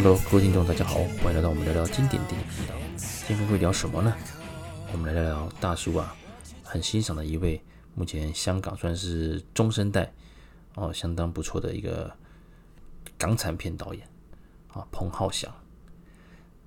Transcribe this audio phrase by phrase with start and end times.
[0.00, 2.74] Hello，各位听众，大家好，欢迎来到我们聊聊经典电影频道。
[3.26, 4.14] 今天会聊什么呢？
[4.92, 6.14] 我们来聊聊大叔啊，
[6.62, 7.60] 很欣赏的一位，
[7.96, 10.12] 目前香港算是中生代
[10.76, 12.08] 哦，相当不错的一个
[13.18, 14.08] 港产片导演
[14.68, 15.52] 啊，彭浩翔。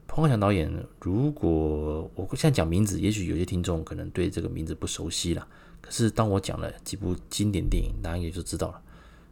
[0.08, 5.48] 彭浩翔导演，如果我现在讲名字，也许有些听众可能对这个名字不熟悉了。
[5.80, 8.82] 可是当我讲了几部经典电影，大家也就知道了，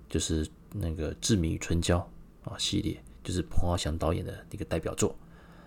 [0.08, 1.98] 就是那个《志明与春娇》
[2.50, 2.98] 啊系列。
[3.24, 5.16] 就是彭浩翔导演的一个代表作，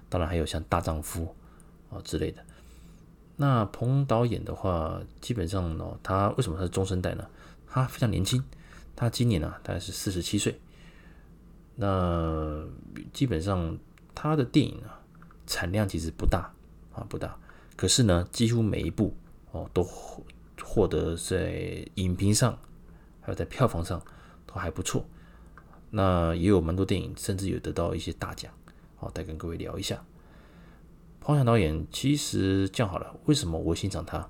[0.08, 1.34] 当然还有像《大丈夫》
[1.94, 2.44] 啊之类的。
[3.36, 7.26] 那彭导演的话，基本上呢，他为什么他是中生代呢？
[7.66, 8.44] 他非常年轻，
[8.94, 10.60] 他今年呢大概是四十七岁。
[11.74, 12.62] 那
[13.12, 13.78] 基本上
[14.14, 15.00] 他的电影啊
[15.46, 16.52] 产量其实不大
[16.92, 17.36] 啊不大，
[17.76, 19.16] 可是呢几乎每一部
[19.52, 19.82] 哦都
[20.62, 22.56] 获得在影评上
[23.22, 24.00] 还有在票房上
[24.46, 25.04] 都还不错。
[25.94, 28.50] 那也有蛮多电影，甚至有得到一些大奖，
[28.96, 30.02] 好，再跟各位聊一下。
[31.20, 34.28] 彭浩翔导演其实这样好了，为什么我欣赏他？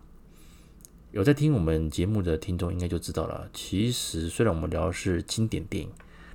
[1.12, 3.48] 有在听我们节目的听众应该就知道了。
[3.52, 5.90] 其实虽然我们聊的是经典电影，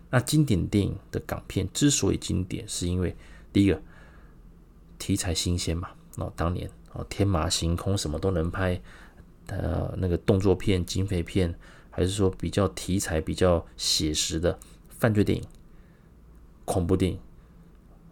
[0.09, 3.15] 那经典电影的港片之所以经典，是因为
[3.51, 3.81] 第一个
[4.97, 5.89] 题材新鲜嘛。
[6.15, 8.81] 那当年啊，天马行空，什么都能拍，
[9.47, 11.53] 呃，那个动作片、警匪片，
[11.89, 14.57] 还是说比较题材比较写实的。
[14.97, 15.43] 犯罪电影、
[16.65, 17.19] 恐怖电影，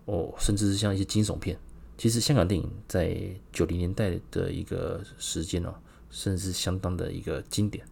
[0.05, 1.58] 哦，甚至是像一些惊悚片，
[1.97, 3.19] 其实香港电影在
[3.52, 5.73] 九零年代的一个时间哦，
[6.11, 7.83] 甚至是相当的一个经典，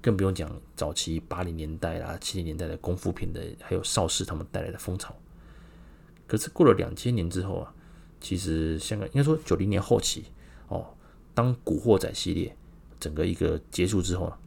[0.00, 5.14] 更不用讲早期八零年代啦、七零年代的功夫片的，还有邵氏他们带来的风潮。
[6.26, 7.72] 可是过了两千年之后啊，
[8.20, 10.24] 其实香港应该说九零年后期
[10.66, 10.94] 哦，
[11.32, 12.56] 当《古惑仔》系列
[12.98, 14.38] 整个一个结束之后啊，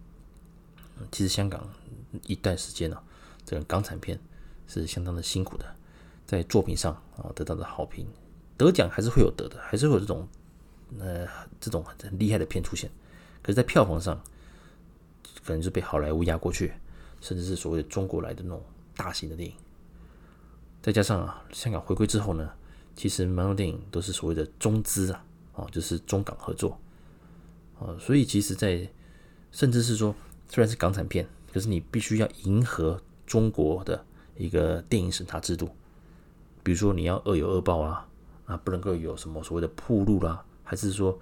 [1.14, 1.66] 其实香港
[2.28, 3.02] 一段时间呢。
[3.46, 4.20] 这个港产片
[4.68, 5.66] 是相当的辛苦的，
[6.26, 8.08] 在作品上啊得到的好评，
[8.58, 10.28] 得奖还是会有得的，还是会有这种
[11.00, 11.28] 呃
[11.60, 12.90] 这种很厉害的片出现。
[13.44, 14.20] 可是，在票房上，
[15.44, 16.74] 可能是被好莱坞压过去，
[17.22, 18.64] 甚至是所谓的中国来的那种
[18.96, 19.56] 大型的电影。
[20.82, 22.52] 再加上啊，香港回归之后呢，
[22.96, 25.24] 其实蛮多电影都是所谓的中资啊，
[25.54, 26.80] 啊就是中港合作
[27.80, 28.90] 啊，所以其实，在
[29.52, 30.16] 甚至是说，
[30.50, 33.00] 虽然是港产片，可是你必须要迎合。
[33.26, 34.06] 中国的
[34.38, 35.70] 一个电影审查制度，
[36.64, 38.08] 比如说你要恶有恶报啊，
[38.46, 41.18] 啊不能够有什么所谓的铺路啦，还是说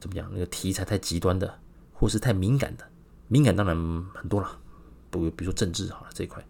[0.00, 1.58] 怎么讲那个题材太极端的，
[1.92, 2.84] 或是太敏感的，
[3.28, 3.76] 敏感当然
[4.14, 4.58] 很多了，
[5.10, 6.44] 不比如说政治好了这一块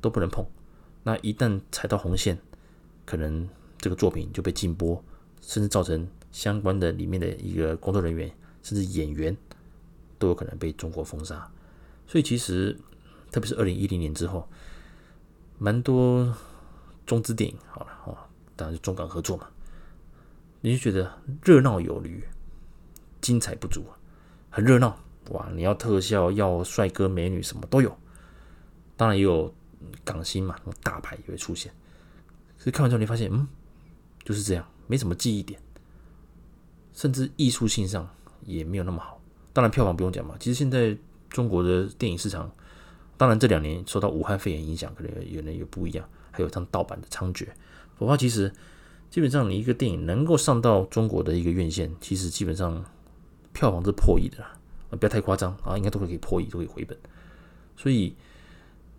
[0.00, 0.44] 都不能碰。
[1.02, 2.38] 那一旦踩到红线，
[3.04, 3.48] 可能
[3.78, 5.02] 这个作品就被禁播，
[5.40, 8.30] 甚至造成相关的里面的一个工作人员
[8.62, 9.36] 甚至演员
[10.18, 11.50] 都有可能被中国封杀。
[12.06, 12.78] 所以其实。
[13.30, 14.48] 特别是二零一零年之后，
[15.58, 16.34] 蛮多
[17.04, 18.16] 中资电影好了哦，
[18.56, 19.46] 当然是中港合作嘛，
[20.60, 21.10] 你就觉得
[21.42, 22.22] 热闹有余，
[23.20, 23.84] 精彩不足，
[24.50, 24.98] 很热闹
[25.30, 25.48] 哇！
[25.54, 27.94] 你要特效，要帅哥美女，什么都有。
[28.96, 29.54] 当然也有
[30.04, 31.72] 港星嘛，大牌也会出现。
[32.56, 33.46] 可是看完之后，你发现，嗯，
[34.24, 35.60] 就是这样，没什么记忆点，
[36.92, 38.08] 甚至艺术性上
[38.44, 39.20] 也没有那么好。
[39.52, 40.96] 当然票房不用讲嘛，其实现在
[41.28, 42.50] 中国的电影市场。
[43.18, 47.48] 当然，这两年受到武汉肺炎影响，可能有人有不一样，还有像盗版的猖獗。
[47.96, 48.50] 否则，其实
[49.10, 52.84] 基本上你一个电影能够上到中国的一个院线，其实基本上
[53.52, 54.56] 票房是破亿的啊，
[54.90, 56.96] 不要太夸张啊，应该都会可以破亿，都可以回本。
[57.76, 58.14] 所以，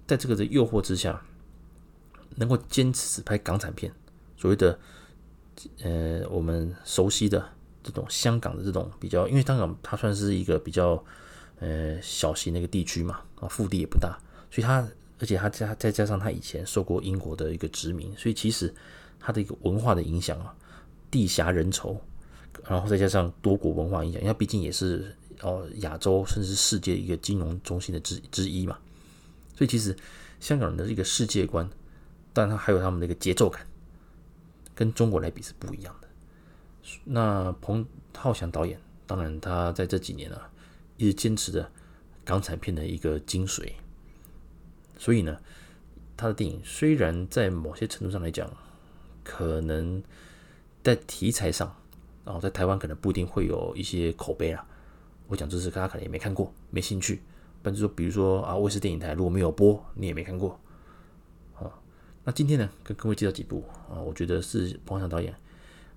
[0.05, 1.23] 在这个的诱惑之下，
[2.35, 3.89] 能够坚持只拍港产片，
[4.35, 4.77] 所谓的
[5.81, 7.49] 呃我们熟悉的
[7.81, 11.01] 这种香港的这种比较，因为香港它算是一个比较。
[11.59, 14.17] 呃，小型的一个地区嘛，啊，腹地也不大，
[14.49, 14.87] 所以它，
[15.19, 18.73] 而且它加再加上它以前受过英国的一个殖民，所以其实
[19.19, 20.55] 它的一个文化的影响啊，
[21.11, 21.97] 地狭人稠，
[22.65, 28.77] 然后再加上多国文化影响，因为毕竟也是哦亚洲甚至世界一个金融中心的之之一嘛，
[29.53, 29.93] 所以其实
[30.39, 31.69] 香港人的一个世界观，
[32.31, 33.67] 但它还有他们的一个节奏感，
[34.73, 36.07] 跟中国来比是不一样的。
[37.03, 37.85] 那彭
[38.15, 40.49] 浩翔导演，当然他在这几年啊。
[40.99, 41.71] 一直坚持着
[42.25, 43.71] 港产片的一个精髓，
[44.97, 45.39] 所以呢，
[46.17, 48.51] 他的电影虽然在某些程度上来讲，
[49.23, 50.03] 可能
[50.83, 51.73] 在题材上，
[52.25, 54.67] 然后在台湾可能不一定会有一些口碑啊。
[55.27, 57.21] 我讲这是大家可能也没看过，没兴趣。
[57.63, 60.59] 但是说，比如说啊，卫视电影台如果没有播，你也没看过。
[61.53, 61.81] 好，
[62.25, 65.33] 那今天呢，跟各位介绍几部啊，我觉得是彭浩翔导演，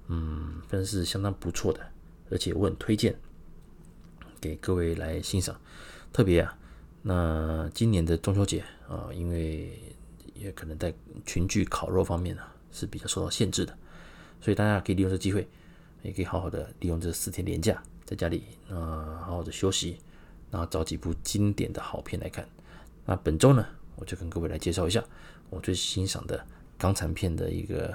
[0.06, 1.80] 嗯，分是相当不错的，
[2.30, 3.18] 而且我很推荐。
[4.42, 5.56] 给各位来欣赏，
[6.12, 6.58] 特别啊，
[7.02, 9.78] 那今年的中秋节啊，因为
[10.34, 10.92] 也可能在
[11.24, 12.42] 群聚烤肉方面呢
[12.72, 13.78] 是比较受到限制的，
[14.40, 15.46] 所以大家可以利用这机会，
[16.02, 19.98] 也可以好好的利用这四天连假，在家里啊好好的休息，
[20.50, 22.44] 然后找几部经典的好片来看。
[23.06, 25.04] 那本周呢，我就跟各位来介绍一下
[25.50, 26.44] 我最欣赏的
[26.76, 27.94] 港产片的一个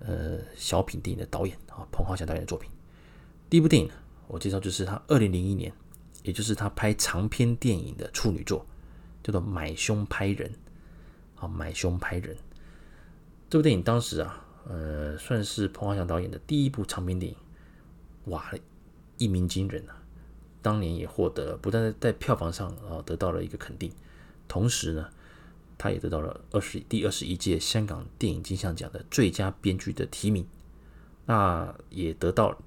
[0.00, 2.68] 呃小品电影的导演啊，彭浩翔导演的作品。
[3.48, 3.94] 第一部电影呢，
[4.28, 5.72] 我介绍就是他二零零一年，
[6.22, 8.64] 也就是他拍长篇电影的处女作，
[9.22, 10.48] 叫做《买凶拍人》。
[11.40, 12.36] 啊，买凶拍人
[13.48, 17.38] 这部电影当时啊，呃，算是彭浩翔导演的第一部长篇电影，
[18.24, 18.52] 哇，
[19.18, 20.02] 一鸣惊人啊！
[20.60, 23.92] 当年也获得不但在票房上啊得到了一个肯定，
[24.48, 25.08] 同时呢，
[25.78, 30.44] 他也得到了二十第二十一届香港电影金像奖的最佳编剧的提名，
[31.26, 32.58] 那也得到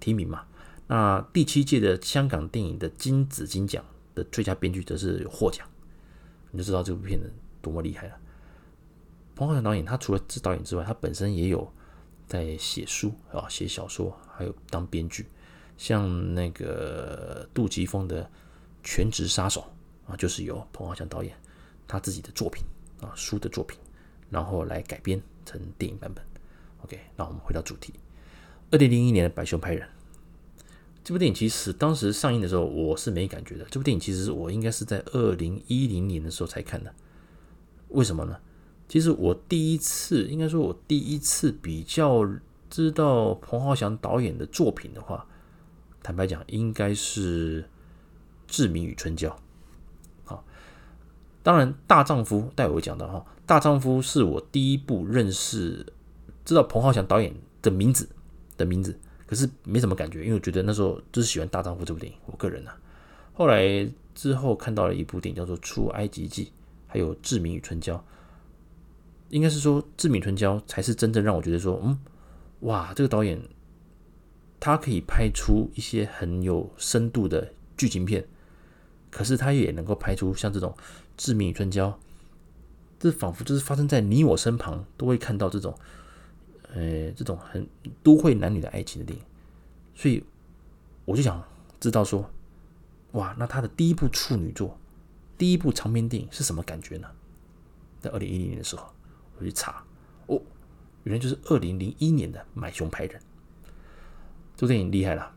[0.00, 0.44] 提名嘛。
[0.88, 3.84] 那第七届的香港电影的金紫荆奖
[4.16, 5.64] 的最佳编剧则是获奖，
[6.50, 7.32] 你就知道这部片子。
[7.60, 8.16] 多么厉害了！
[9.34, 11.70] 彭浩翔导演，他除了是导演之外，他本身也有
[12.24, 15.26] 在写书啊，写小说，还有当编剧。
[15.76, 18.24] 像那个杜琪峰的
[18.84, 19.66] 《全职杀手》
[20.10, 21.36] 啊，就是由彭浩翔导演
[21.88, 22.64] 他自己的作品
[23.00, 23.76] 啊，书的作品，
[24.30, 26.24] 然后来改编成电影版本。
[26.84, 27.92] OK，那我们回到主题。
[28.70, 29.86] 二零零一年的《白熊拍人》
[31.08, 33.64] 这部电影，其实当时上映的时候，我是没感觉的。
[33.70, 36.94] 这部电影其实我应该是在二零一零年的时候才看的。
[37.88, 38.36] 为什么呢？
[38.88, 42.28] 其实我第一次，应该说，我第一次比较
[42.68, 45.26] 知道彭浩翔导演的作品的话，
[46.02, 47.62] 坦白讲，应该是
[48.46, 49.30] 《志明与春娇》。
[50.24, 50.44] 好，
[51.42, 55.86] 当然，《大丈夫》待会讲到哈，《大丈夫》是我第一部认识、
[56.44, 58.06] 知道彭浩翔导演的名字
[58.58, 62.80] 的名字，可是没什么感觉，因为我觉得那时候就是喜欢《大丈夫》这部电影，我个人呢、啊。
[63.34, 66.46] 后来之后看到了一部电影叫做《出埃及记》。
[66.90, 67.96] 还有《志明与春娇》，
[69.28, 71.98] 应该是说《志明春娇》才是真正让我觉得说，嗯，
[72.60, 73.38] 哇，这个导演
[74.58, 78.26] 他可以拍出一些很有深度的剧情片，
[79.10, 80.74] 可是他也能够拍出像这种
[81.18, 81.90] 《志明与春娇》，
[82.98, 85.78] 这仿佛就是发生在你我身旁都会看到这种，
[86.74, 87.66] 呃，这种很
[88.02, 89.24] 都会男女的爱情的电影，
[89.94, 90.22] 所以
[91.04, 91.42] 我就想
[91.80, 92.28] 知道说，
[93.12, 94.78] 哇，那他的第一部处女作。
[95.36, 97.08] 第一部长篇电影是什么感觉呢？
[98.00, 98.92] 在二零一零年的时候，
[99.38, 99.84] 我去查，
[100.26, 100.40] 哦，
[101.04, 103.20] 原来就是二零零一年的《买凶拍人》。
[104.56, 105.32] 这部电影厉害了。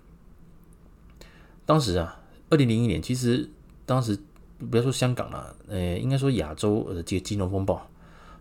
[1.67, 2.19] 当时啊，
[2.49, 3.47] 二零零一年，其实
[3.85, 4.19] 当时
[4.71, 7.87] 不要说香港了，呃，应该说亚洲呃这个金融风暴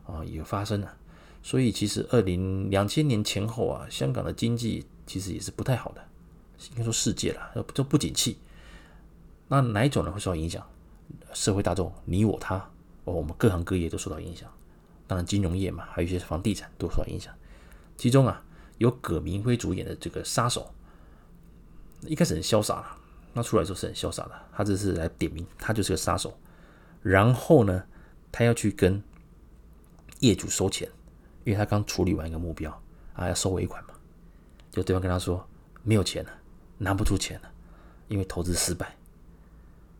[0.07, 0.97] 啊也发生了，
[1.43, 6.05] 所以其实二零两千年前后啊，香港的经济其实也是不太好的，
[6.71, 8.39] 应该说世界了，就不景气。
[9.49, 10.65] 那哪一种人会受到影响？
[11.33, 12.57] 社会大众，你我他，
[13.05, 14.49] 哦，我们各行各业都受到影响。
[15.07, 17.35] 当然，金融业嘛，还有一些房地产都受到影响。
[17.97, 18.43] 其中啊，
[18.79, 20.73] 有葛民辉主演的这个杀手，
[22.03, 22.97] 一开始很潇洒，
[23.33, 24.33] 那出来之后是很潇洒的。
[24.53, 26.39] 他这是来点名，他就是个杀手。
[27.03, 27.83] 然后呢，
[28.31, 29.03] 他要去跟
[30.21, 30.89] 业主收钱，
[31.51, 32.71] 因为他刚处理完一个目标
[33.13, 33.91] 啊，要收尾款嘛。
[34.71, 35.45] 就对方跟他说
[35.83, 36.31] 没有钱了，
[36.79, 37.51] 拿不出钱了，
[38.07, 38.97] 因为投资失败。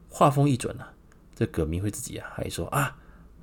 [0.09, 0.95] 话锋一转呢、啊。
[1.35, 2.97] 这葛明辉自己啊，还说啊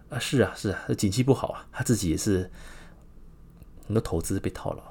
[0.10, 2.50] 啊是啊是啊，这景气不好啊，他自己也是
[3.86, 4.82] 很多投资被套牢。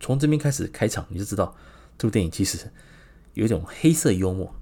[0.00, 1.54] 从这边开始开场，你就知道
[1.98, 2.72] 这部电影其实
[3.34, 4.54] 有一种黑色幽默，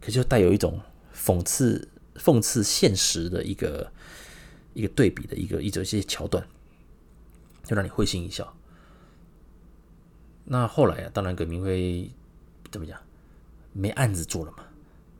[0.00, 0.80] 可就带有一种
[1.12, 3.90] 讽刺讽刺现实的一个
[4.78, 6.46] 一个对比的一个一种一些桥段，
[7.64, 8.56] 就让你会心一笑。
[10.44, 12.08] 那后来啊，当然葛明辉
[12.70, 12.96] 怎么讲，
[13.72, 14.58] 没案子做了嘛。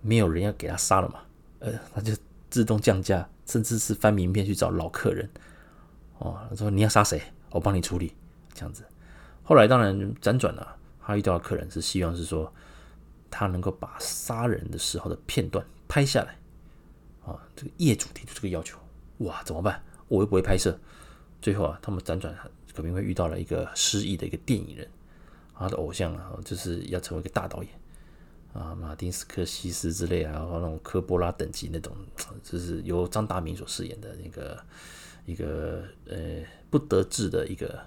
[0.01, 1.21] 没有人要给他杀了嘛？
[1.59, 2.13] 呃，他就
[2.49, 5.29] 自动降价，甚至是翻名片去找老客人。
[6.19, 8.15] 哦，他说你要杀谁，我帮你处理，
[8.55, 8.85] 这样子。
[9.43, 12.53] 后来当然辗转了，他遇到的客人是希望是说，
[13.29, 16.39] 他能够把杀人的时候的片段拍下来。
[17.27, 18.79] 啊、这个业主提出这个要求，
[19.19, 19.83] 哇，怎么办？
[20.09, 20.79] 我又不会拍摄。
[21.41, 22.35] 最后啊，他们辗转，
[22.75, 24.89] 可能会遇到了一个失忆的一个电影人，
[25.55, 27.73] 他的偶像啊，就是要成为一个大导演。
[28.55, 31.95] 啊，马丁斯科西斯之类啊，然后那种科波拉等级那种，
[32.43, 34.59] 就是由张大民所饰演的那个
[35.27, 37.79] 一个呃不得志的一个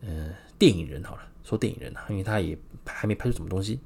[0.00, 3.80] 呃电影人好了，说电影人啊，因为他也还没拍出什么东西，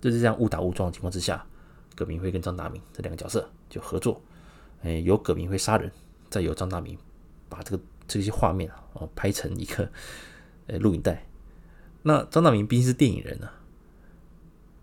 [0.00, 1.46] 就是这样误打误撞的情况之下，
[1.94, 4.20] 葛民辉跟张大民这两个角色就合作，
[4.84, 5.90] 哎，有葛民辉杀人，
[6.30, 6.96] 再由张大民
[7.48, 9.90] 把这个这些画面啊哦拍成一个
[10.68, 11.26] 呃录影带。
[12.02, 13.52] 那张大民毕竟是电影人啊。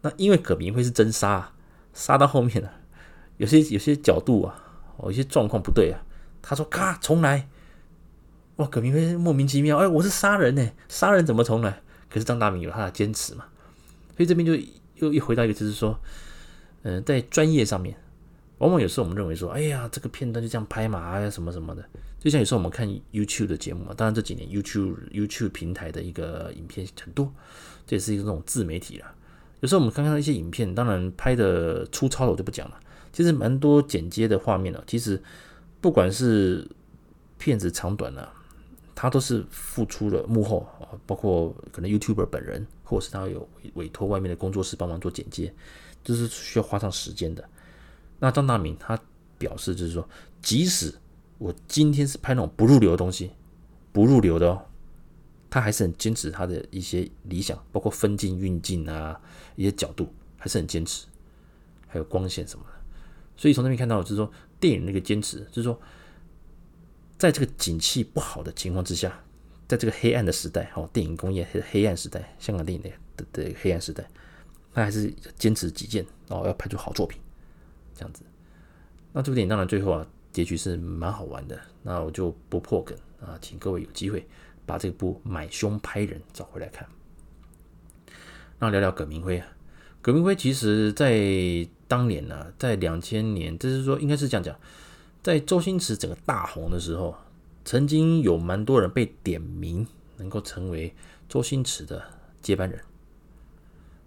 [0.01, 1.53] 那因为葛民辉是真杀，
[1.93, 2.74] 杀到后面了，
[3.38, 4.63] 有些有些角度啊，
[4.98, 6.01] 哦，有些状况不对啊。
[6.41, 7.48] 他说：“咔，重来。”
[8.58, 11.81] 哇，葛民辉莫名其妙，哎，我是杀人呢，杀人怎么重来？
[12.10, 13.46] 可是张大民有他的坚持嘛，
[14.17, 14.53] 所以这边就
[14.96, 15.98] 又一回到一个，就是说，
[16.81, 17.96] 嗯、在专业上面，
[18.62, 21.84] 往往有时候我们认为说，哎呀，这个片段就这样拍嘛，哎呀，什么什么的。
[22.20, 27.34] 就像有时候我们看 YouTube 的节目嘛，当然这几年 YouTube YouTube 平台的一个影片很多，
[27.88, 29.13] 这也是一个这种自媒体啦。
[29.62, 32.80] 有时候我们看看一些影片，当然拍的粗糙的我就不讲了，
[33.12, 35.20] 其实蛮多剪接的画面呢，其实
[35.82, 36.68] 不管是
[37.38, 38.27] 片子长短呢。
[38.94, 45.51] 他都是付出了幕后啊，包括可能 YouTuber 本人，或者是他有委托外面的工作室帮忙做剪接，
[46.03, 47.44] 这是需要花上时间的。
[48.21, 48.97] 那张大明他
[49.37, 50.07] 表示就是说，
[50.41, 50.95] 即使
[51.37, 53.31] 我今天是拍那种不入流的东西，
[53.91, 54.65] 不入流的哦，
[55.49, 59.19] 他还是很坚持他的一些理想，包括分镜、运镜啊，
[59.57, 61.05] 一些角度还是很坚持，
[61.87, 62.71] 还有光线什么的。
[63.35, 65.77] 所以从那边看到就是说，电影那个坚持就是说。
[67.17, 69.23] 在这个景气不好的情况之下，
[69.67, 74.03] 在这个黑暗的时代，哦，电影工业黑黑暗时代，香港电影的的的黑暗时代，
[74.73, 77.20] 他还是坚持己见，哦，要拍出好作品，
[77.93, 78.24] 这样子。
[79.13, 81.60] 那这部电影当然最后啊，结局是蛮好玩的。
[81.83, 84.27] 那我就不破梗啊，请各位有机会
[84.65, 86.88] 把这部《买凶拍人》找回来看。
[88.60, 89.48] 那聊聊葛民辉啊，
[90.01, 94.55] 葛民辉其实在当年呢、啊，在两千年，就是说应该是这样讲。
[95.24, 97.15] 在周星驰整个大红的时候，
[97.65, 99.86] 曾经有蛮多人被点名，
[100.17, 100.93] 能够成为
[101.27, 102.01] 周星驰的
[102.41, 102.79] 接班人。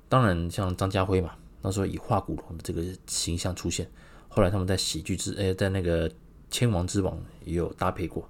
[0.09, 3.91] 当然，像张家辉嘛，那时候以化骨龙的这个形象出现。
[4.29, 6.09] 后来他们在喜剧之，哎，在那个
[6.51, 8.29] 《千王之王》也有搭配过，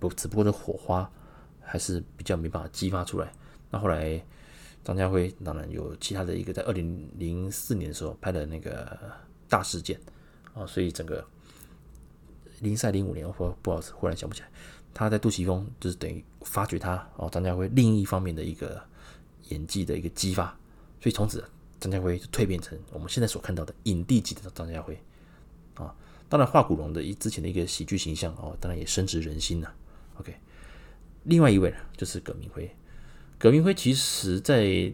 [0.00, 1.08] 不，只不过这火花
[1.60, 3.32] 还是比较没办法激发出来。
[3.70, 4.20] 那后来
[4.82, 8.98] 张家辉当然有其他的一个，在二零零四年的时候拍的那个
[9.48, 9.98] 大事件
[10.52, 11.24] 啊，所以整个。
[12.60, 14.48] 零赛零五年，我不好意思，忽然想不起来，
[14.94, 18.80] 他在杜琪峰就是等于发掘他哦，张家辉另一方面的一个
[19.48, 20.56] 演技的一个激发，
[21.00, 21.44] 所以从此
[21.82, 24.96] 张家辉就蜕变成我们现在所看到的影帝级的张家辉
[25.74, 25.94] 啊。
[26.28, 29.70] 当然，化骨龙的一之前的一个喜剧形象哦，当然也深植人心呐。
[30.18, 30.34] OK，
[31.24, 32.70] 另外一位呢就是葛民辉，
[33.38, 34.92] 葛民辉其实在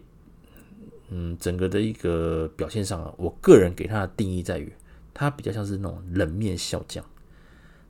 [1.09, 4.73] 嗯整个的一个表现上啊，我个人给他的定义在于，
[5.13, 7.05] 他比较像是那种冷面笑匠。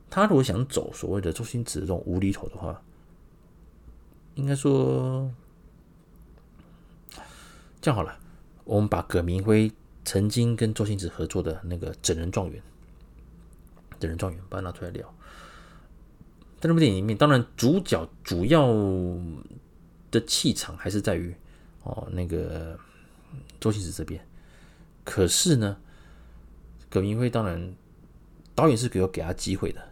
[0.08, 2.80] 他如果想走所谓的周星驰这种无厘头的话，
[4.34, 5.28] 应该说
[7.80, 8.18] 这样好了，
[8.70, 9.72] 我们把葛明辉
[10.04, 12.62] 曾经跟周星驰合作的那个《整人状元》，
[13.98, 15.12] 《整人状元》把它拿出来聊。
[16.60, 18.68] 在那部电影里面，当然主角主要
[20.12, 21.34] 的气场还是在于
[21.82, 22.78] 哦那个
[23.58, 24.24] 周星驰这边，
[25.02, 25.76] 可是呢，
[26.88, 27.74] 葛明辉当然
[28.54, 29.82] 导演是给有给他机会的。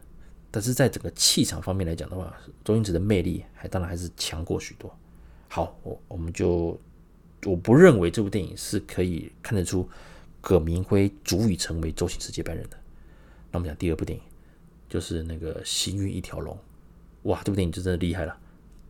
[0.52, 2.32] 但是在整个气场方面来讲的话，
[2.64, 4.96] 周星驰的魅力还当然还是强过许多。
[5.48, 6.80] 好，我我们就
[7.44, 9.88] 我不认为这部电影是可以看得出
[10.40, 12.76] 葛民辉足以成为周星驰接班人的。
[13.50, 14.24] 那我们讲第二部电影，
[14.88, 16.54] 就是那个《行云一条龙》。
[17.22, 18.38] 哇，这部电影就真的厉害了，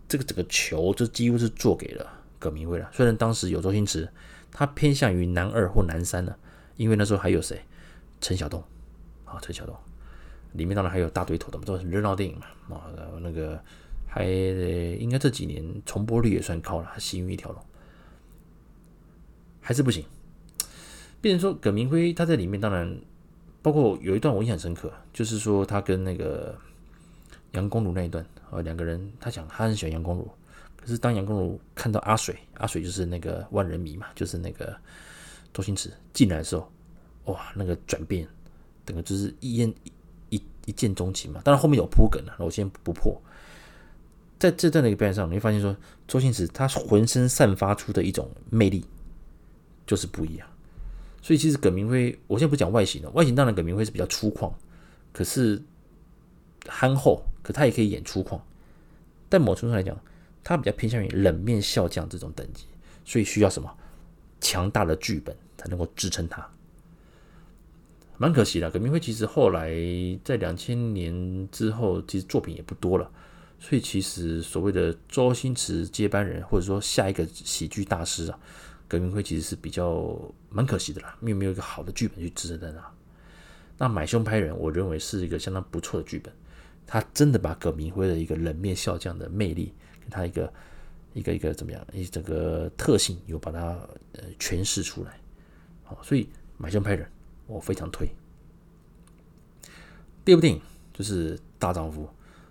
[0.08, 2.06] 这个整个球就几乎是做给了
[2.38, 2.88] 葛民辉了。
[2.92, 4.08] 虽然当时有周星驰，
[4.50, 6.34] 他偏向于男二或男三呢，
[6.76, 7.60] 因为那时候还有谁？
[8.20, 8.62] 陈晓东
[9.24, 9.74] 啊，陈晓东。
[10.54, 12.36] 里面当然还有大堆头的嘛，都是热闹电影
[12.68, 13.62] 嘛啊，然后那个
[14.06, 17.62] 还应该这几年重播率也算高了，行云一条龙
[19.68, 20.02] 还是不行。
[21.20, 22.98] 变成说葛明辉他在里面当然
[23.60, 26.56] 包括有一段我印象深刻，就是说他跟那个
[27.52, 30.26] 杨公如那一段啊，两个人他讲他很喜欢杨公如，
[30.74, 34.74] 可是当杨公如看到阿水，阿水就是那个万人迷嘛，就是那个
[35.52, 36.72] 周星驰进来的时候，
[37.26, 38.26] 哇，那个转变，
[38.86, 39.70] 整个就是一烟。
[40.30, 43.18] 一一见钟情嘛，当然后面有铺梗了，那我先不破。
[44.38, 45.74] 在这段的一个表演上，你会发现说，
[46.06, 48.84] 周星驰他浑身散发出的一种魅力
[49.88, 50.46] 就是不一样。
[51.20, 54.52] 所以其实葛明辉，我现在不讲外形了，外形当然葛明辉是比较粗犷，
[55.12, 55.60] 可是
[56.68, 58.40] 憨厚，可他也可以演粗犷。
[59.28, 59.98] 但某程度来讲，
[60.44, 62.66] 他比较偏向于冷面笑匠这种等级，
[63.04, 63.76] 所以需要什么
[64.40, 66.48] 强大的剧本才能够支撑他。
[68.16, 69.70] 蛮可惜的，葛明辉其实后来
[70.24, 73.10] 在两千年之后，其实作品也不多了，
[73.58, 78.38] 所以其实所谓的周星驰接班人，或者说下一个喜剧大师啊，
[78.88, 80.18] 葛民辉其实是比较
[80.50, 82.92] 蛮可惜的啦，因为没有一个好的剧本去支撑他。
[83.76, 86.32] 那买凶拍人，我认为是一个相当不错的剧本，
[86.86, 90.52] 他真的把葛民辉的一个冷面笑匠的魅力，跟他一个
[91.12, 93.78] 一个一个怎么样，一整个特性有把它
[94.14, 95.20] 呃诠释出来，
[95.84, 97.08] 好，所以买凶拍人。
[97.46, 98.06] 我非常推。
[100.22, 100.60] 第二部电影
[100.92, 102.04] 就是《大丈夫》。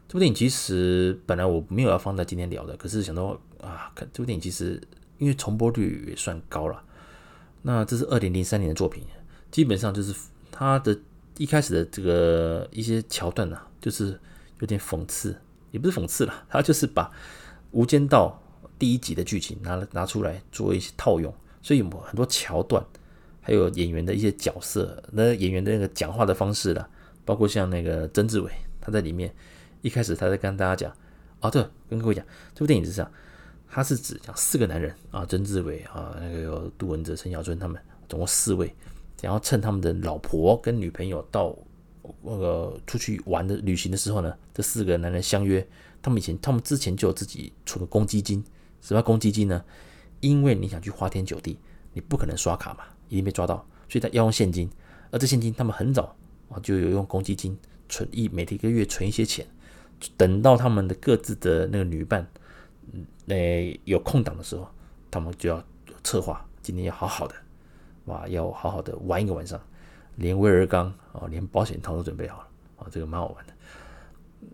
[0.08, 4.82] 这部电影其实本来我没有要放在今天聊的，可是想到啊，看这部电影其实
[5.18, 6.84] 因为重播率也算高了。
[7.62, 9.04] 那这是二零零三年的作品，
[9.52, 10.14] 基本上就是
[10.52, 10.98] 它的
[11.38, 14.20] 一开始的这个一些桥段呢、啊，就是
[14.60, 15.36] 有点讽刺，
[15.72, 17.04] 也不是讽刺了，它就是把
[17.72, 18.42] 《无间道》
[18.80, 22.86] 第一集的剧情拿了拿出来做一些套用，所以很多桥段，
[23.42, 26.90] 还有演员的一些角色，那演员的那个讲话的方式了，
[27.26, 29.34] 包括像那个曾志伟，他在里面。
[29.84, 30.92] 一开始他在跟大家讲，
[31.40, 33.10] 哦，对，跟各位讲，这部电影是这样，
[33.70, 38.74] 他是指讲四个男人啊，曾志伟啊，那个有杜汶泽、陈小春他们，总共四位，
[39.22, 41.56] 然后趁他们的老婆跟女朋友到
[42.22, 45.68] 那个出去玩的旅行的时候呢，这四个男人相约，
[46.02, 48.44] 他们以前他们之前就有自己存个公积金，
[48.82, 49.64] 什么公积金呢？
[50.22, 51.60] 因为你想去花天酒地，
[51.94, 53.58] 你不可能刷卡嘛，一定被抓到，
[53.88, 54.70] 所以他要用现金，
[55.12, 56.16] 而这现金他们很早
[56.50, 57.56] 啊就有用公积金
[57.88, 59.46] 存一每一个月存一些钱。
[60.16, 62.28] 等到他们的各自的那个女伴，
[63.30, 64.66] 那有空档的时候，
[65.12, 65.62] 他们就要
[66.02, 67.36] 策划，今天要好好的，
[68.06, 69.62] 哇，要好好的玩一个晚上，
[70.16, 73.54] 连威尔刚啊，连保险套都准备好了啊，这个蛮好玩的。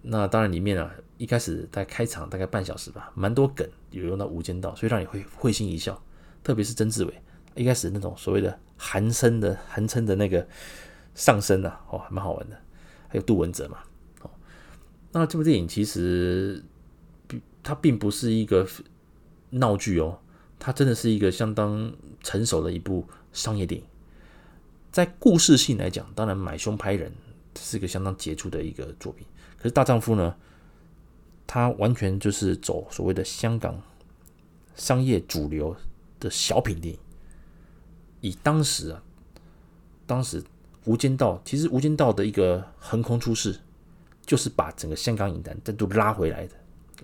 [0.02, 6.02] 那当然里面啊，一开始在开场大概半小时吧，蛮多梗有用到《无间道》，所以让你会会心一笑。
[6.44, 7.14] 特别是曾志伟
[7.54, 10.48] 一开始那种所谓的韩称的韩称的那个
[11.14, 12.58] 上身啊，哦，还蛮好玩的。
[13.08, 13.78] 还有杜汶泽嘛。
[14.24, 14.32] 哦
[15.12, 16.64] 那这部电影其实，
[17.64, 18.68] 它并不是一个
[19.52, 20.20] 闹剧哦，
[20.60, 21.92] 它真的是一个相当
[22.22, 23.88] 成熟的一部商业电影。
[24.92, 27.12] 在故事性来讲，当然买凶拍人
[27.58, 29.26] 是一个相当杰出的一个作品。
[29.58, 30.36] 可是《大丈夫》呢，
[31.48, 33.82] 它完全就是走所谓的香港
[34.76, 35.76] 商业主流
[36.20, 37.00] 的小品电影。
[38.22, 39.02] 以当时啊，
[40.06, 40.44] 当时
[40.84, 43.60] 《无间道》其实《无间道》的一个横空出世。
[44.26, 46.56] 就是把整个香港影坛再度拉回来的、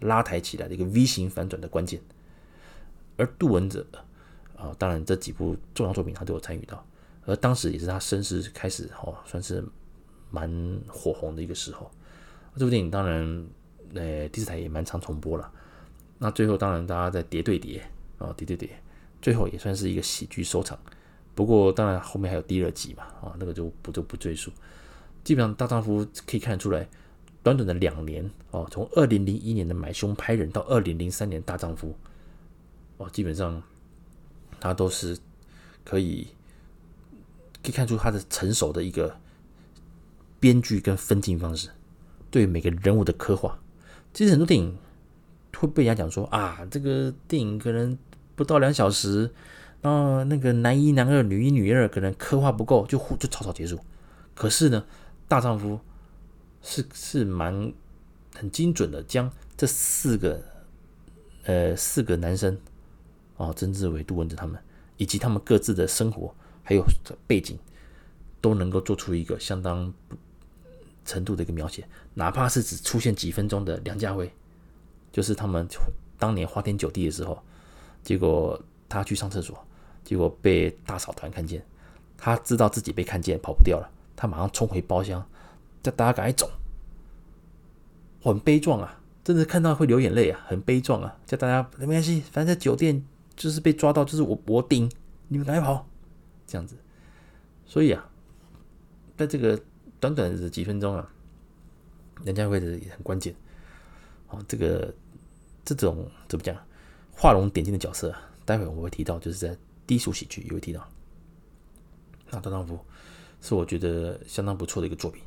[0.01, 2.01] 拉抬起来的一个 V 型反转的关键。
[3.17, 3.85] 而杜汶泽
[4.55, 6.85] 啊，当然这几部重要作品他都有参与到，
[7.25, 9.63] 而当时也是他声势开始哦，算是
[10.31, 10.49] 蛮
[10.87, 11.91] 火红的一个时候。
[12.55, 13.47] 这部电影当然，
[13.93, 15.51] 呃，电视台也蛮常重播了。
[16.17, 17.81] 那最后当然大家在叠对叠
[18.17, 18.69] 啊，叠对叠，
[19.21, 20.77] 最后也算是一个喜剧收场。
[21.35, 24.51] 不过当然后面还有第二集嘛，啊，那个就不就不赘述。
[25.23, 26.87] 基本上大丈夫可以看得出来。
[27.41, 31.95] 短短的两年哦，从二零零一年的买凶拍人到二零零三年大丈夫，
[32.97, 33.63] 哦，基本上
[34.59, 35.17] 他都是
[35.85, 36.27] 可以
[37.63, 39.15] 可以看出他的成熟的一个
[40.39, 41.69] 编剧跟分镜方式，
[42.29, 43.57] 对每个人物的刻画。
[44.13, 44.77] 其实很多电影
[45.57, 47.97] 会被人家讲说啊，这个电影可能
[48.35, 49.31] 不到两小时，
[49.81, 53.79] 然后那个男一男二女一女二可能刻画不够，就就草草结束。
[54.35, 54.83] 可是呢，
[55.27, 55.79] 大丈夫。
[56.61, 57.73] 是是蛮
[58.35, 60.43] 很精准的，将这四个
[61.43, 62.59] 呃四个男生
[63.37, 64.61] 哦，曾志伟、杜汶泽他们，
[64.97, 66.83] 以及他们各自的生活还有
[67.25, 67.57] 背景，
[68.41, 69.91] 都能够做出一个相当
[71.05, 74.31] 程度的一个描写，哪怕是只出现几分钟的梁家辉，
[75.11, 75.67] 就是他们
[76.17, 77.41] 当年花天酒地的时候，
[78.03, 79.57] 结果他去上厕所，
[80.03, 81.65] 结果被大嫂团看见，
[82.17, 85.25] 他知道自己被看见跑不掉了，他马上冲回包厢。
[85.81, 86.51] 叫大家赶紧走，
[88.21, 89.01] 很悲壮啊！
[89.23, 91.17] 真的看到会流眼泪啊，很悲壮啊！
[91.25, 94.91] 叫大家没关系，反正在酒店就是被抓到，就是我我顶，
[95.27, 95.87] 你们赶紧跑，
[96.47, 96.75] 这样子。
[97.65, 98.09] 所以啊，
[99.15, 99.61] 在这个
[99.99, 101.07] 短短的几分钟啊，
[102.23, 103.35] 人家辉的也很关键
[104.27, 104.43] 啊。
[104.47, 104.93] 这个
[105.63, 106.55] 这种怎么讲，
[107.11, 108.15] 画龙点睛的角色，
[108.45, 110.85] 待会我会提到，就是在低俗喜剧也会提到。
[112.31, 112.79] 那大丈夫
[113.41, 115.21] 是我觉得相当不错的一个作品。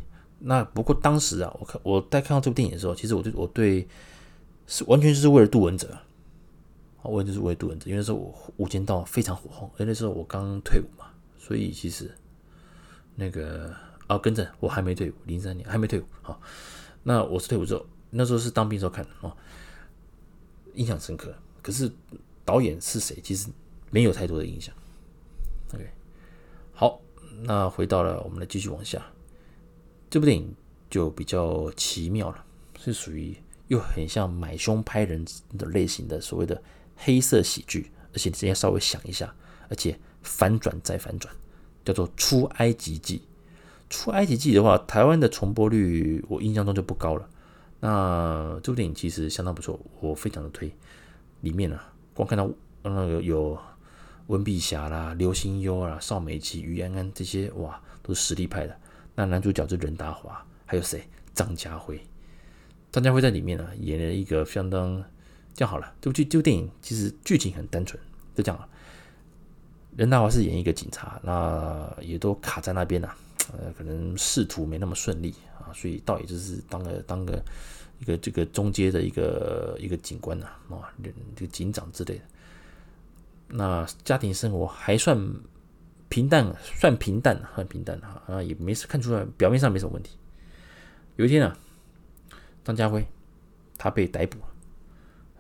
[0.45, 3.87] 那不过当时啊，我看我在看到这部电影的时候，其实我对我对
[4.67, 6.03] 是完全就是为了杜汶泽，啊，
[7.05, 11.07] 我就是为了杜汶泽，因为那时候我无间道非常火红，而那时候我刚退伍嘛，
[11.39, 12.11] 所以其实
[13.15, 13.73] 那个
[14.09, 16.41] 啊，跟着我还没退伍，零三年还没退伍，好，
[17.05, 19.37] 那我是退伍之后，那时候是当兵时候看的啊，
[20.75, 21.33] 印象深刻。
[21.63, 21.89] 可是
[22.45, 23.49] 导演是谁，其实
[23.91, 24.75] 没有太多的印象。
[25.73, 25.89] OK，
[26.75, 27.01] 好，
[27.43, 29.01] 那回到了我们来继续往下。
[30.13, 30.55] 这部电影
[30.91, 32.45] 就比较奇妙了，
[32.79, 33.35] 是属于
[33.69, 35.25] 又很像买凶拍人
[35.57, 36.63] 的类型的所谓的
[36.97, 39.35] 黑色喜剧，而且你先稍微想一下，
[39.71, 41.35] 而且反转再反转，
[41.83, 43.19] 叫做《出埃及记》。
[43.89, 47.27] 《出埃及记》的话，台湾的重播率我印象中就不高了。
[47.81, 50.71] 那这部电影其实相当不错，我非常的推。
[51.41, 52.51] 里面啊，光看到
[52.83, 53.59] 那个有
[54.27, 58.77] 温碧霞啦、刘心悠啦、邵美琪、于安安这些，哇，都是实力派的。
[59.15, 61.07] 那男主角是任达华，还有谁？
[61.35, 62.01] 张家辉。
[62.91, 65.03] 张家辉在里面呢，演了一个相当
[65.55, 65.95] 这样好了。
[66.01, 68.01] 这部剧这部电影其实剧情很单纯，
[68.35, 68.69] 就这样了。
[69.97, 73.15] 任达华是演一个警察，那也都卡在那边了，
[73.53, 77.43] 呃，可能仕途没那么顺利啊，所以倒也就是当个当个
[78.01, 80.93] 一个这个中阶的一个一个警官呐，啊，
[81.37, 82.23] 这个警长之类的。
[83.49, 85.19] 那家庭生活还算
[86.13, 90.19] 平淡，算平淡，很平淡哈啊，也没事看出来，表面上没什么问题。
[91.17, 91.57] 有一天啊。
[92.63, 93.05] 张家辉，
[93.79, 94.37] 他被逮捕，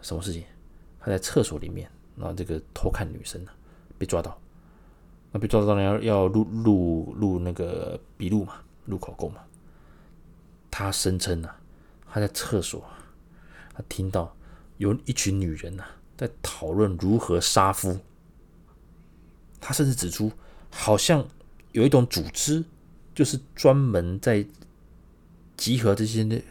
[0.00, 0.42] 什么事情？
[0.98, 3.52] 他在厕所里面，那这个偷看女生呢，
[3.98, 4.40] 被抓到。
[5.30, 8.54] 那被抓到当然要要录录录那个笔录嘛，
[8.87, 9.42] 录口供嘛。
[10.70, 11.50] 他声称呢，
[12.11, 12.82] 他在厕所，
[13.74, 14.35] 他听到
[14.78, 15.85] 有一群女人呢
[16.16, 18.00] 在讨论如何杀夫。
[19.61, 20.32] 他甚至指出，
[20.72, 21.24] 好像
[21.70, 22.64] 有一种组织，
[23.14, 24.44] 就是专门在
[25.56, 26.42] 集合这些。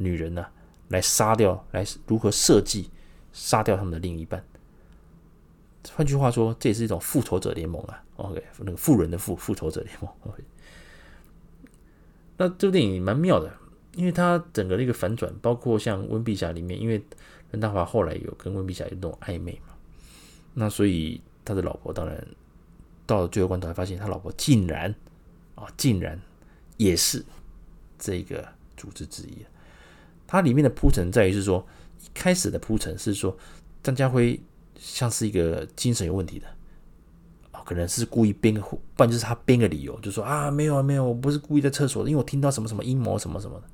[0.00, 0.52] 女人呢、啊，
[0.90, 2.88] 来杀掉，来如何设计
[3.32, 4.44] 杀掉他们的另一半？
[5.92, 8.00] 换句话说，这也是一种复仇者联盟啊。
[8.14, 10.08] OK，那个富人的复复仇者联盟。
[10.20, 10.40] OK，
[12.36, 13.52] 那这部电影蛮妙的，
[13.96, 17.02] 因为它整个的一个反转，包括像温碧霞里面，因为
[17.50, 19.74] 任达华后来有跟温碧霞有那种暧昧嘛，
[20.54, 22.24] 那所以他的老婆当然
[23.08, 24.94] 到了最后关头，才发现他老婆竟然
[25.54, 26.20] 啊，竟然
[26.76, 27.24] 也是
[27.98, 29.46] 这个组织之一。
[30.26, 31.66] 它里面的铺陈在于是说，
[32.04, 33.34] 一开始的铺陈是说，
[33.82, 34.38] 张家辉
[34.78, 36.46] 像是一个精神有问题的，
[37.64, 43.66] 可能是故意编个，不然就是他编个理由，就说啊，没有啊，没有，我不是故意在厕所，因为我听到什么什么阴谋什么什么的，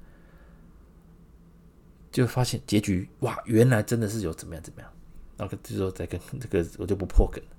[2.13, 4.91] 就发现结局哇，原来真的是有怎么样怎么样，
[5.37, 7.51] 然后就说再跟这个我就不破梗了。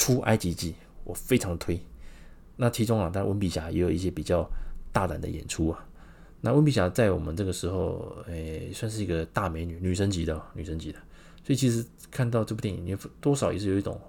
[0.00, 1.78] 出埃及记我非常推，
[2.56, 4.48] 那其中啊，当然温碧霞也有一些比较
[4.90, 5.86] 大胆的演出啊。
[6.40, 10.98] 那温碧霞在我们这个时候，诶、算是一个大美女，女神级的，女神级的。
[11.44, 14.00] 所以其实看到这部电影，你多少也是有一种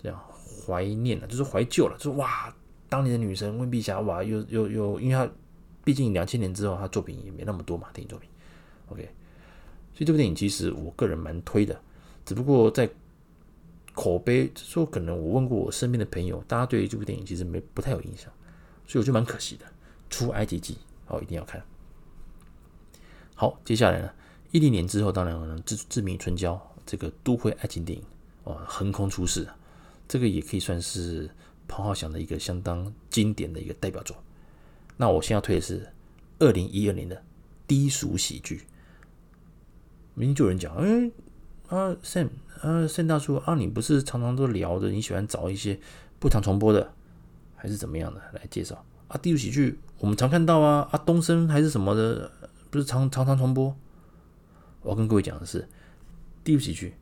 [0.00, 0.18] 这样
[0.66, 2.50] 怀念的，就是怀旧了，就是哇，
[2.88, 5.30] 当年的女神温碧霞，哇，又又又，因为她
[5.84, 8.26] 毕竟两千年之后，她作品也没那么多嘛，电影作品。
[8.86, 9.02] OK，
[9.92, 11.78] 所以这部电影其实我个人蛮推的，
[12.24, 12.88] 只不过在
[13.96, 18.30] 口碑说，可能我问过我身边的朋友，大家对于这部电影其实没不太有印象，
[18.86, 19.64] 所以我觉得蛮可惜的。
[20.10, 20.76] 出埃及记。
[21.06, 21.64] 好，一定要看。
[23.34, 24.10] 好，接下来呢，
[24.50, 26.54] 一零年之后，当然可能《志志明春娇》
[26.84, 28.04] 这个都会爱情电影
[28.44, 29.48] 啊，横空出世，
[30.06, 31.30] 这个也可以算是
[31.66, 34.16] 彭浩翔的一个相当经典的一个代表作。
[34.98, 35.88] 那我先要推的是
[36.38, 37.22] 二零一二年的
[37.66, 38.62] 低俗喜剧。
[40.14, 41.10] 明明就有人讲，哎，
[41.68, 42.28] 啊，Sam，
[42.60, 45.78] 啊，Sam 大叔啊，你不是常常都聊着你喜欢找一些
[46.18, 46.92] 不常重播的，
[47.56, 48.84] 还是怎么样的来介绍？
[49.08, 52.30] 啊，低俗喜剧我们常看到啊，啊，东升还是什么的，
[52.70, 53.74] 不是常常常重播。
[54.82, 55.66] 我要跟各位讲的是，
[56.44, 56.94] 低俗喜剧，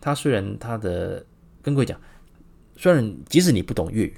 [0.00, 1.24] 它虽然它的
[1.60, 2.00] 跟各位讲，
[2.76, 4.16] 虽然即使你不懂粤语，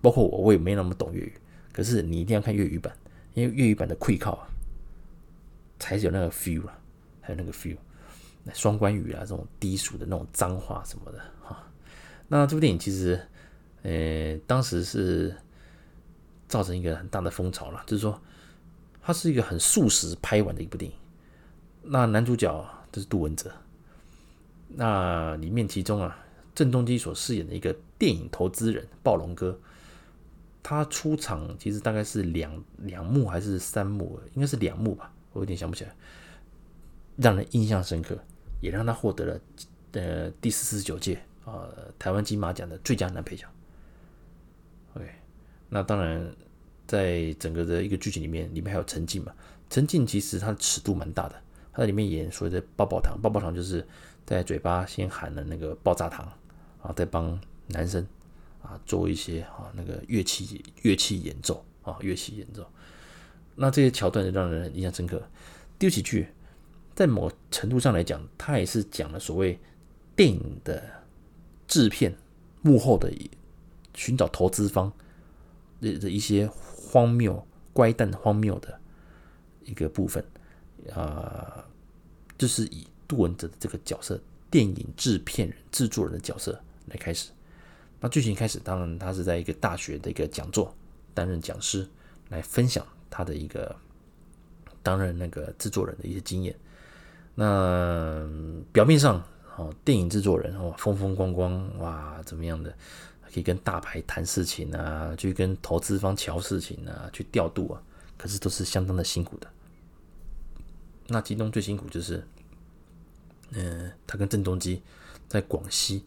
[0.00, 1.32] 包括我，我也没那么懂粤语，
[1.72, 2.94] 可是你一定要看粤语版，
[3.34, 4.48] 因为粤语版的气口啊，
[5.78, 6.78] 才有那个 feel 啊，
[7.20, 7.76] 还有那个 feel，
[8.52, 11.62] 双关语啊，这种低俗的那种脏话什么的哈。
[12.28, 13.20] 那这部电影其实，
[13.82, 15.34] 呃，当时是。
[16.48, 18.20] 造成一个很大的风潮了，就是说，
[19.00, 20.94] 它是一个很速食拍完的一部电影。
[21.82, 22.52] 那男主角
[22.92, 23.50] 就是杜汶泽，
[24.68, 26.14] 那里面其中啊，
[26.54, 29.58] 郑中基所饰演的一个电影投资人暴龙哥，
[30.62, 35.96] 他出场其实大概是两两幕还是三幕，应该是两幕吧，我有点想不起来，
[37.16, 38.18] 让人印象深刻，
[38.62, 39.40] 也让他获得了
[39.92, 43.46] 呃第四十九届啊台湾金马奖的最佳男配角。
[44.94, 45.06] OK。
[45.68, 46.34] 那当然，
[46.86, 49.32] 在整个的一个剧情里面，里面还有陈静嘛。
[49.70, 53.82] 陈静其实他的尺度蛮大的，他在里面演所谓的“爆爆糖”，爆爆糖就是
[54.26, 56.30] 在嘴巴先含了那个爆炸糖，
[56.82, 58.06] 啊，再帮男生
[58.62, 62.70] 啊做一些啊那个乐器乐器演奏啊乐器演奏。
[63.56, 65.22] 那这些桥段就让人印象深刻。
[65.78, 66.28] 低俗喜剧
[66.94, 69.58] 在某程度上来讲，他也是讲了所谓
[70.14, 70.82] 电影的
[71.66, 72.14] 制片
[72.60, 73.12] 幕后的
[73.94, 74.92] 寻找投资方。
[75.82, 78.78] 的的一些荒谬、怪诞、荒谬的
[79.64, 80.24] 一个部分，
[80.94, 81.64] 啊、
[82.38, 84.16] 就是以杜汶泽的这个角色，
[84.48, 87.32] 电影制片人、制作人的角色来开始。
[87.98, 90.72] 那剧情开始，当然他是在一个大学的一个讲座
[91.14, 91.84] 担任讲师，
[92.28, 93.74] 来分享他的一个
[94.84, 96.54] 担任那个制作人的一些经验。
[97.34, 98.26] 那
[98.72, 99.22] 表面上
[99.56, 102.74] 哦，电影制作人哦，风风光光哇，怎么样的？
[103.32, 107.80] 可以跟大牌谈事情啊，去跟投资方瞧事情啊，去调度啊。
[108.18, 109.48] 可是都是相当的辛苦的。
[111.08, 112.22] 那其中最辛苦就是，
[113.50, 114.80] 嗯、他跟郑中基
[115.28, 116.04] 在广西，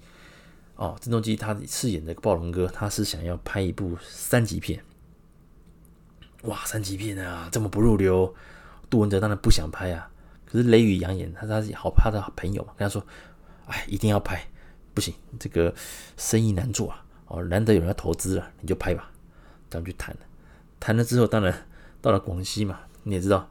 [0.75, 4.81] 哦，郑中基他饰演的暴龙哥，他是想要拍一部三级片。
[6.43, 8.33] 哇，三级片啊，这么不入流，
[8.89, 10.09] 杜汶泽当然不想拍啊。
[10.55, 13.05] 可是雷雨扬言，他他是好他的好朋友嘛，跟他说，
[13.65, 14.41] 哎，一定要拍，
[14.93, 15.75] 不行，这个
[16.15, 19.11] 生意难做啊，哦，难得有人要投资了，你就拍吧。
[19.69, 20.15] 咱们去谈，
[20.79, 21.67] 谈了之后，当然
[22.01, 23.49] 到了广西嘛，你也知道，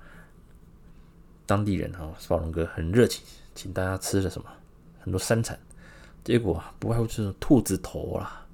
[1.44, 3.22] 当地人啊，暴龙哥很热情，
[3.54, 4.48] 请大家吃了什么，
[5.00, 5.58] 很多山产，
[6.24, 8.46] 结果不外乎就是兔子头啦，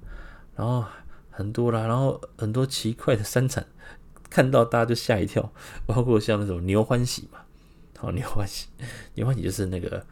[0.57, 0.83] 然后
[1.29, 3.65] 很多啦，然后很多奇怪的山产。
[4.29, 5.51] 看到大家就吓一跳，
[5.85, 7.39] 包括像那种牛欢喜嘛，
[8.01, 8.67] 哦， 牛欢喜，
[9.15, 10.05] 牛欢喜就是那个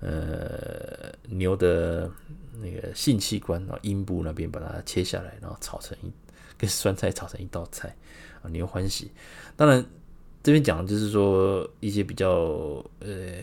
[0.00, 2.10] 呃牛的
[2.60, 6.12] 那个性器官，然后阴部那边把它切下来，然后炒成一
[6.56, 7.94] 跟酸菜炒成一道菜
[8.42, 9.10] 啊，牛欢喜。
[9.56, 9.84] 当然
[10.42, 13.42] 这边讲的就是说一些比较呃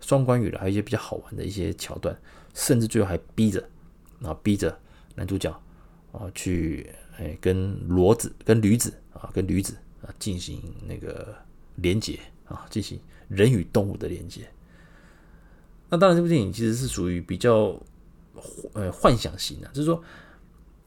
[0.00, 2.16] 双关语的，还有一些比较好玩的一些桥段，
[2.54, 3.62] 甚至最后还逼着，
[4.20, 4.78] 然后逼着
[5.14, 5.50] 男主角
[6.12, 8.92] 啊去哎跟骡子跟驴子。
[9.18, 11.34] 啊，跟驴子啊进行那个
[11.74, 12.16] 连接
[12.48, 14.48] 啊，进行人与动物的连接。
[15.90, 17.80] 那当然，这部电影其实是属于比较
[18.74, 20.02] 呃幻想型的，就是说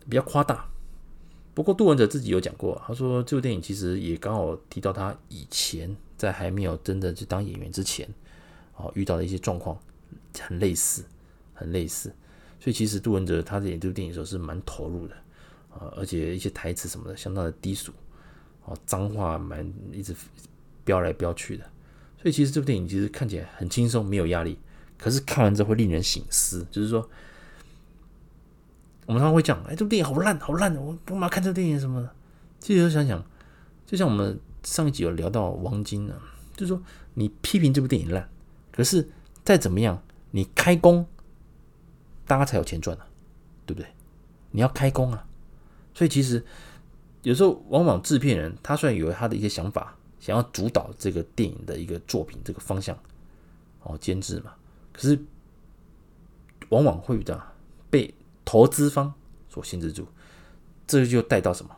[0.09, 0.67] 比较夸大。
[1.53, 8.07] 不过杜汶泽自己有讲过，他说这部电影其实也刚好提到他以前在还没有真的去当演员之前
[8.73, 9.77] 啊遇到的一些状况，
[10.39, 11.03] 很类似，
[11.53, 12.13] 很类似。
[12.59, 15.15] 所以其实杜汶泽他在演这部电影的时候是蛮投入的
[15.71, 17.91] 啊，而且一些台词什么的相当的低俗。
[18.65, 20.15] 哦，脏话蛮一直
[20.83, 21.63] 飙来飙去的，
[22.21, 24.57] 所以其实这部电影其实看起来很轻松，没有压力。
[24.97, 27.09] 可是看完之后会令人醒思，就是说，
[29.05, 32.09] 我们常常会讲，哎，这部电影好烂，好烂，我干嘛看这部电影什么的？
[32.59, 33.23] 其实想想，
[33.85, 36.17] 就像我们上一集有聊到王晶啊，
[36.55, 36.81] 就是说，
[37.15, 38.29] 你批评这部电影烂，
[38.71, 39.09] 可是
[39.43, 41.07] 再怎么样，你开工，
[42.25, 43.07] 大家才有钱赚啊，
[43.65, 43.89] 对不对？
[44.51, 45.25] 你要开工啊，
[45.93, 46.43] 所以其实。
[47.23, 52.97] 有时候，往往制片人他虽然有他的一些想法，想要主导这个电影的一个作品这个方向，
[53.81, 54.53] 哦，监制嘛，
[54.93, 55.19] 可是
[56.69, 57.41] 往往会的
[57.89, 58.13] 被
[58.45, 59.13] 投资方
[59.49, 60.07] 所限制住，
[60.87, 61.75] 这就带到什么？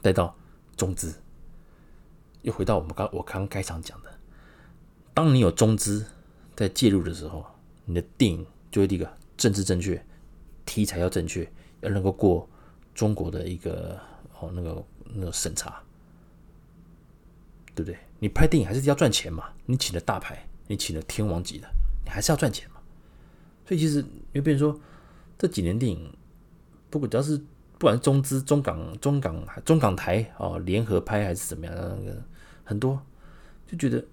[0.00, 0.36] 带到
[0.76, 1.12] 中资，
[2.42, 4.10] 又回到我们刚我刚开场讲的，
[5.12, 6.06] 当你有中资
[6.54, 7.44] 在介入的时候，
[7.84, 10.06] 你的电影就会第一个政治正确，
[10.64, 12.48] 题材要正确，要能够过。
[12.92, 13.98] 中国的一个
[14.40, 15.80] 哦，那个那个审查，
[17.82, 17.98] 对不对？
[18.18, 19.48] 你拍电影还是要赚钱嘛？
[19.66, 21.68] 你请了大牌，你请了天王级的，
[22.04, 22.76] 你还是要赚钱嘛？
[23.66, 24.78] 所以其实，因为比如说
[25.38, 26.12] 这几年电影，
[26.90, 27.38] 不管只要是
[27.78, 32.22] 不管是中资、中港、中港、中港台哦联合拍还是怎么样，那个
[32.64, 33.00] 很多
[33.66, 34.04] 就觉得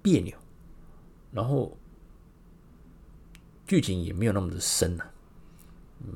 [0.00, 0.36] 别扭，
[1.32, 1.76] 然后
[3.66, 5.10] 剧情也没有那么的深呐、啊，
[6.00, 6.14] 嗯。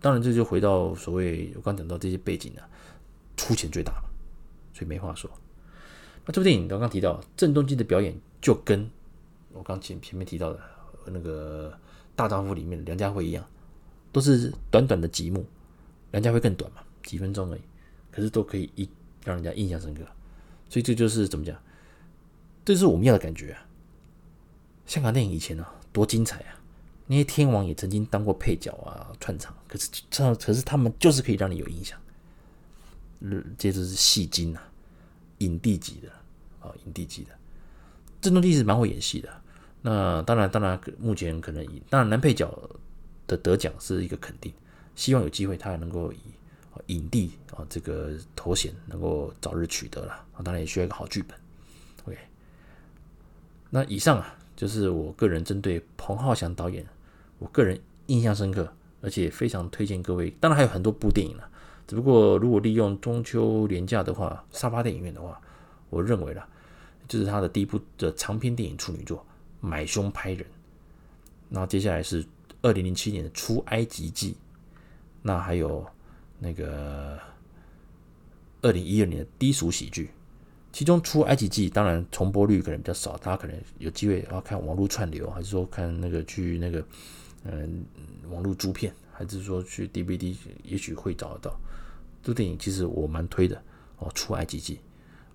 [0.00, 2.62] 当然，这就回到所谓我刚讲到这些背景啊，
[3.36, 4.08] 出钱最大嘛，
[4.72, 5.28] 所以没话说。
[6.28, 8.86] 那这部电影刚刚提到郑中基的表演，就跟
[9.50, 10.60] 我刚前前面提到的
[11.06, 11.72] 那个
[12.14, 13.42] 大丈夫里面的梁家辉一样，
[14.12, 15.46] 都是短短的几幕，
[16.10, 17.60] 梁家辉更短嘛，几分钟而已，
[18.10, 18.86] 可是都可以一
[19.24, 20.02] 让人家印象深刻。
[20.68, 21.58] 所以这就是怎么讲，
[22.62, 23.66] 这是我们要的感觉啊。
[24.84, 26.60] 香港电影以前呢、啊，多精彩啊！
[27.06, 31.98] 那些天王也曾经当过配角啊，串场，可是这可是他们就是可以让你有印象。
[33.20, 34.67] 嗯，接着是戏精啊，
[35.38, 36.08] 影帝级的
[36.60, 37.30] 啊，影帝级的。
[38.20, 39.28] 郑中基是蛮会演戏的。
[39.82, 42.52] 那当然，当然，目前可能以当然男配角
[43.26, 44.52] 的得奖是一个肯定，
[44.94, 46.18] 希望有机会他也能够以
[46.86, 50.12] 影帝啊这个头衔能够早日取得了。
[50.32, 51.38] 啊，当然也需要一个好剧本。
[52.04, 52.18] OK，
[53.70, 56.84] 那以上啊就是我个人针对彭浩翔导演。
[57.38, 58.68] 我个人印象深刻，
[59.00, 60.28] 而且非常推荐各位。
[60.40, 61.48] 当然还有很多部电影了，
[61.88, 65.40] 只不过如果利用中秋连假的话，沙发电影院的话，
[65.90, 66.46] 我认为啦，
[67.08, 69.18] 这、就是他的第一部的长篇电影处女作
[69.60, 70.40] 《买凶拍人》。
[71.48, 72.24] 然后接下来是
[72.60, 74.32] 二零零七年的《出埃及记》，
[75.22, 75.84] 那还有
[76.38, 77.18] 那个
[78.60, 80.10] 二零一二年的低俗喜剧。
[80.70, 86.84] 其中《出埃及记》当然重播率可能比较少，大家可能有机会要看网络串流，还是说看那个去那个。
[87.44, 87.84] 嗯，
[88.30, 91.60] 网络租片，还是说去 DVD，也许会找得到。
[92.22, 93.60] 这部电影其实我蛮推的
[93.96, 94.76] 哦，《出埃及记》。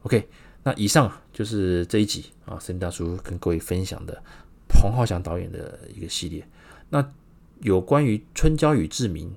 [0.04, 0.26] OK，
[0.64, 4.24] 那以上就是这一集啊，森大叔跟各位分享的
[4.70, 6.48] 彭浩翔导演的一个系列。
[6.90, 7.14] 那
[7.60, 9.36] 有关于《春娇与志明》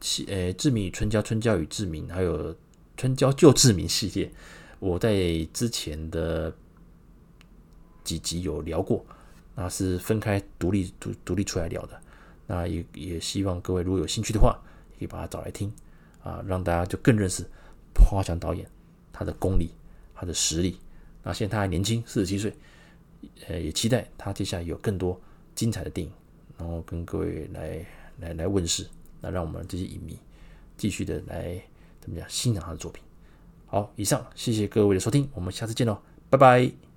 [0.00, 2.56] 系，呃，《志明与春娇》、《春娇与志明》，还有
[2.96, 4.32] 春娇救志明系列，
[4.80, 5.14] 我在
[5.52, 6.52] 之前的
[8.02, 9.06] 几集有聊过，
[9.54, 12.00] 那是分开独立独独立出来聊的。
[12.46, 14.58] 那也也希望各位如果有兴趣的话，
[14.98, 15.72] 可以把它找来听
[16.22, 17.44] 啊，让大家就更认识
[17.94, 18.66] 彭华强导演
[19.12, 19.70] 他的功力、
[20.14, 20.78] 他的实力。
[21.22, 22.54] 那现在他还年轻，四十七岁，
[23.48, 25.20] 呃，也期待他接下来有更多
[25.54, 26.12] 精彩的电影，
[26.58, 27.86] 然后跟各位来
[28.20, 28.86] 来来问世。
[29.20, 30.18] 那让我们这些影迷
[30.76, 31.58] 继续的来
[31.98, 33.02] 怎么样欣赏他的作品。
[33.66, 36.93] 好，以上谢谢各位的收听，我们下次见喽，拜拜。